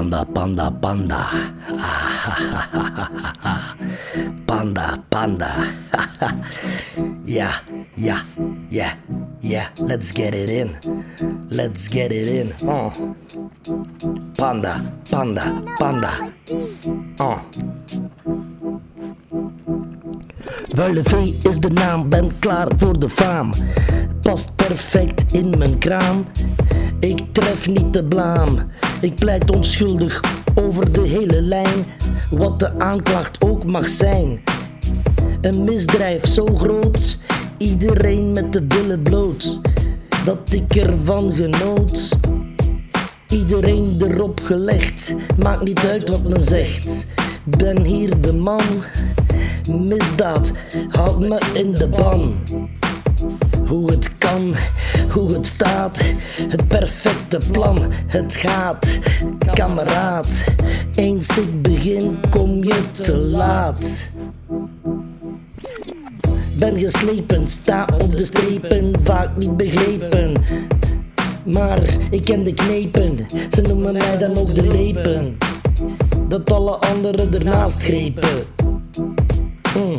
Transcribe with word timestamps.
Panda, 0.00 0.24
panda, 0.24 0.70
panda. 0.70 1.28
Panda, 4.46 5.04
panda. 5.10 5.74
yeah, 7.26 7.60
yeah, 7.96 8.22
yeah, 8.70 8.94
yeah. 9.42 9.68
Let's 9.78 10.10
get 10.10 10.34
it 10.34 10.48
in. 10.48 10.78
Let's 11.50 11.86
get 11.88 12.12
it 12.12 12.28
in. 12.28 12.54
Oh. 12.62 12.90
Panda, 14.38 14.90
panda, 15.10 15.62
panda. 15.78 16.32
Oh. 17.20 17.42
Vuile 20.74 21.02
V 21.02 21.12
is 21.44 21.58
de 21.58 21.70
naam, 21.70 22.08
ben 22.08 22.38
klaar 22.38 22.68
voor 22.76 22.98
de 22.98 23.08
faam. 23.08 23.50
Past 24.20 24.56
perfect 24.56 25.32
in 25.32 25.58
mijn 25.58 25.78
kraam. 25.78 26.26
Ik 27.00 27.20
tref 27.32 27.68
niet 27.68 27.92
de 27.92 28.04
blaam. 28.04 28.70
Ik 29.00 29.14
pleit 29.14 29.54
onschuldig 29.56 30.20
over 30.54 30.92
de 30.92 31.00
hele 31.00 31.42
lijn. 31.42 31.84
Wat 32.30 32.60
de 32.60 32.78
aanklacht 32.78 33.44
ook 33.44 33.64
mag 33.64 33.88
zijn. 33.88 34.42
Een 35.40 35.64
misdrijf 35.64 36.26
zo 36.26 36.46
groot, 36.56 37.18
iedereen 37.58 38.32
met 38.32 38.52
de 38.52 38.62
billen 38.62 39.02
bloot. 39.02 39.60
Dat 40.24 40.52
ik 40.52 40.76
ervan 40.76 41.34
genoot. 41.34 42.08
Iedereen 43.28 43.96
erop 44.00 44.40
gelegd, 44.42 45.14
maakt 45.38 45.62
niet 45.62 45.86
uit 45.86 46.08
wat 46.08 46.22
men 46.22 46.40
zegt. 46.40 47.12
Ben 47.44 47.84
hier 47.84 48.20
de 48.20 48.32
man, 48.32 48.62
misdaad, 49.68 50.52
houd 50.88 51.18
me 51.18 51.38
in 51.54 51.72
de 51.72 51.88
ban. 51.88 52.34
Hoe 53.66 53.90
het 53.90 54.18
kan, 54.18 54.54
hoe 55.10 55.32
het 55.32 55.46
staat, 55.46 56.00
het 56.48 56.68
perfecte 56.68 57.38
plan, 57.50 57.78
het 58.06 58.34
gaat. 58.34 58.98
Kameraad, 59.50 60.44
eens 60.94 61.38
ik 61.38 61.62
begin, 61.62 62.18
kom 62.30 62.64
je 62.64 62.90
te 62.90 63.16
laat. 63.16 64.10
Ben 66.58 66.78
geslepen, 66.78 67.48
sta 67.48 67.88
op 68.02 68.16
de 68.16 68.24
strepen, 68.24 68.92
vaak 69.02 69.36
niet 69.36 69.56
begrepen. 69.56 70.42
Maar 71.44 71.80
ik 72.10 72.22
ken 72.24 72.44
de 72.44 72.54
knepen, 72.54 73.26
ze 73.50 73.60
noemen 73.60 73.92
mij 73.92 74.18
dan 74.18 74.36
ook 74.36 74.54
de 74.54 74.66
lepen. 74.66 75.36
Dat 76.28 76.52
alle 76.52 76.76
anderen 76.76 77.34
ernaast 77.34 77.82
grepen. 77.82 78.44
Mm. 79.76 79.96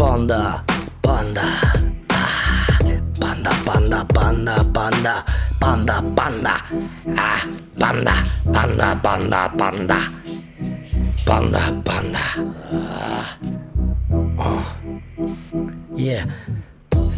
Panda, 0.00 0.64
panda. 1.02 1.44
Ah, 2.08 2.72
Panda, 3.20 3.52
panda, 3.66 4.00
panda, 4.08 4.54
panda. 4.72 5.14
Panda, 5.60 6.00
panda. 6.16 6.54
Ah, 7.20 7.44
panda, 7.76 8.14
panda, 8.50 8.88
panda, 9.04 9.40
panda. 9.58 9.98
Panda, 11.26 11.62
panda. 11.84 12.24
Ah. 12.88 13.28
Oh. 14.40 14.64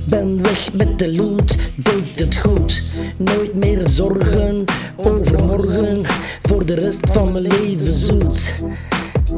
Ben 0.08 0.42
weg 0.42 0.72
met 0.72 0.98
de 0.98 1.14
loot, 1.16 1.56
deed 1.76 2.20
het 2.20 2.36
goed. 2.36 2.82
Nooit 3.16 3.54
meer 3.54 3.88
zorgen 3.88 4.64
over 4.96 5.44
morgen, 5.46 6.02
voor 6.42 6.66
de 6.66 6.74
rest 6.74 7.10
van 7.12 7.32
mijn 7.32 7.46
leven 7.46 7.94
zoet. 7.94 8.62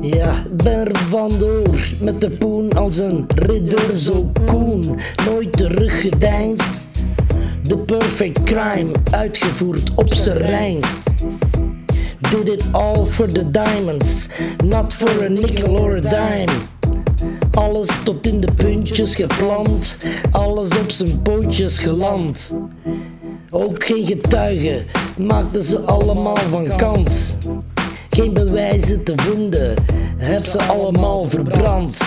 Ja, 0.05 0.43
ben 0.51 0.89
er 0.89 0.97
vandoor 1.09 1.89
met 2.01 2.21
de 2.21 2.31
poen 2.31 2.73
als 2.73 2.99
een 2.99 3.25
ridder 3.35 3.95
zo 3.95 4.31
koen. 4.47 5.01
Nooit 5.27 5.53
teruggedeinst. 5.53 7.03
De 7.63 7.77
perfect 7.77 8.43
crime, 8.43 8.91
uitgevoerd 9.11 9.95
op 9.95 10.15
z'n 10.15 10.31
reinst. 10.31 11.15
Did 12.19 12.49
it 12.49 12.65
all 12.73 13.05
for 13.05 13.33
the 13.33 13.51
diamonds, 13.51 14.29
not 14.65 14.95
for 14.95 15.25
a 15.25 15.29
nickel 15.29 15.79
or 15.79 15.97
a 15.97 16.01
dime. 16.01 16.53
Alles 17.51 18.03
tot 18.03 18.27
in 18.27 18.41
de 18.41 18.53
puntjes 18.53 19.15
geplant, 19.15 19.97
alles 20.31 20.79
op 20.79 20.91
zijn 20.91 21.23
pootjes 21.23 21.79
geland. 21.79 22.55
Ook 23.51 23.85
geen 23.85 24.07
getuigen, 24.07 24.85
maakten 25.17 25.63
ze 25.63 25.79
allemaal 25.79 26.37
van 26.37 26.67
kant. 26.77 27.37
Geen 28.15 28.33
bewijzen 28.33 29.05
te 29.05 29.13
vinden, 29.17 29.75
heb 30.17 30.41
ze 30.41 30.63
allemaal 30.63 31.29
verbrand. 31.29 32.01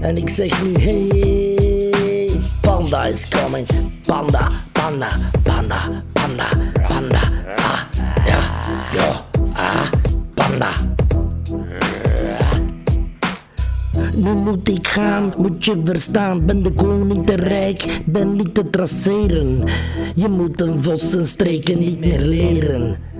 En 0.00 0.16
ik 0.16 0.28
zeg 0.28 0.64
nu 0.64 0.72
hey, 0.78 2.30
panda 2.60 3.04
is 3.04 3.28
coming, 3.28 3.66
panda, 4.06 4.50
panda, 4.72 5.08
panda, 5.42 6.02
panda, 6.12 6.48
panda, 6.86 7.20
ah, 7.56 7.80
ja, 8.26 8.38
ja, 8.92 9.24
ah, 9.52 9.92
panda. 10.34 10.70
Nu 14.14 14.32
moet 14.32 14.68
ik 14.68 14.88
gaan, 14.88 15.34
moet 15.36 15.64
je 15.64 15.80
verstaan. 15.84 16.46
Ben 16.46 16.62
de 16.62 16.72
koning 16.72 17.26
te 17.26 17.34
rijk, 17.34 18.02
ben 18.06 18.36
niet 18.36 18.54
te 18.54 18.70
traceren. 18.70 19.64
Je 20.14 20.28
moet 20.28 20.60
een 20.60 20.82
vos 20.82 21.10
zijn 21.10 21.26
streken 21.26 21.78
niet 21.78 22.00
meer 22.00 22.20
leren. 22.20 23.12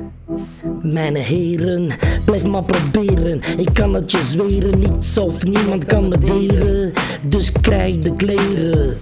Mijn 0.84 1.16
heren, 1.16 1.90
blijf 2.24 2.44
maar 2.44 2.62
proberen. 2.62 3.40
Ik 3.56 3.68
kan 3.72 3.94
het 3.94 4.10
je 4.10 4.22
zweren, 4.22 4.78
niets 4.78 5.18
of 5.18 5.44
niemand 5.44 5.84
kan 5.84 6.08
me 6.08 6.18
deren. 6.18 6.92
Dus 7.28 7.52
krijg 7.52 7.98
de 7.98 8.12
kleren. 8.12 8.98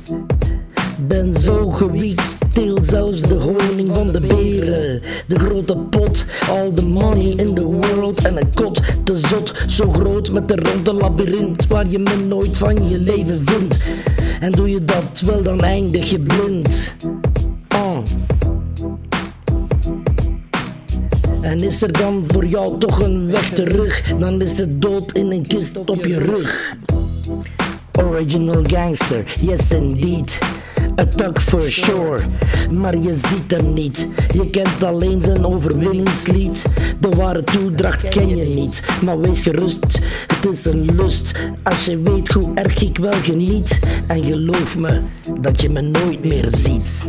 Ben 1.06 1.34
zo 1.34 1.70
gewiekt, 1.70 2.20
steel 2.20 2.84
zelfs 2.84 3.20
de 3.20 3.34
honing 3.34 3.94
van 3.94 4.12
de 4.12 4.20
beren. 4.20 5.02
De 5.26 5.38
grote 5.38 5.76
pot, 5.76 6.24
all 6.50 6.72
the 6.72 6.86
money 6.86 7.34
in 7.36 7.54
the 7.54 7.64
world. 7.64 8.26
En 8.26 8.36
een 8.36 8.54
kot, 8.54 8.80
te 9.04 9.16
zot, 9.16 9.64
zo 9.68 9.92
groot 9.92 10.32
met 10.32 10.48
de 10.48 10.56
ronde 10.56 10.92
labyrint. 10.92 11.66
Waar 11.66 11.86
je 11.86 11.98
me 11.98 12.16
nooit 12.26 12.58
van 12.58 12.88
je 12.88 12.98
leven 12.98 13.42
vindt. 13.44 13.78
En 14.40 14.50
doe 14.50 14.70
je 14.70 14.84
dat 14.84 15.20
wel, 15.20 15.42
dan 15.42 15.60
eindig 15.60 16.10
je 16.10 16.18
blind. 16.18 16.94
Oh. 17.74 17.98
En 21.52 21.60
is 21.62 21.82
er 21.82 21.92
dan 21.92 22.24
voor 22.26 22.44
jou 22.44 22.78
toch 22.78 23.00
een 23.00 23.26
weg 23.26 23.50
terug? 23.50 24.14
Dan 24.18 24.40
is 24.40 24.58
het 24.58 24.82
dood 24.82 25.12
in 25.12 25.30
een 25.30 25.46
kist 25.46 25.76
op 25.76 26.04
je 26.04 26.18
rug. 26.18 26.74
Original 27.98 28.62
gangster, 28.62 29.38
yes 29.40 29.70
indeed. 29.70 30.38
A 31.00 31.04
thug 31.06 31.42
for 31.42 31.70
sure, 31.70 32.18
maar 32.70 32.96
je 32.96 33.14
ziet 33.16 33.50
hem 33.56 33.72
niet. 33.72 34.08
Je 34.34 34.50
kent 34.50 34.84
alleen 34.84 35.22
zijn 35.22 35.46
overwinningslied. 35.46 36.64
De 37.00 37.08
ware 37.08 37.42
toedracht 37.42 38.08
ken 38.08 38.36
je 38.36 38.44
niet, 38.44 38.82
maar 39.04 39.20
wees 39.20 39.42
gerust. 39.42 39.98
Het 40.26 40.50
is 40.50 40.64
een 40.64 40.94
lust 40.94 41.32
als 41.62 41.84
je 41.84 42.02
weet 42.02 42.28
hoe 42.28 42.50
erg 42.54 42.82
ik 42.82 42.98
wel 42.98 43.12
geniet. 43.22 43.78
En 44.06 44.24
geloof 44.24 44.78
me 44.78 45.00
dat 45.40 45.60
je 45.60 45.70
me 45.70 45.80
nooit 45.80 46.24
meer 46.24 46.46
ziet. 46.50 47.06